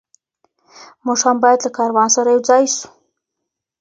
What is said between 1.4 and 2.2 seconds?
باید له کاروان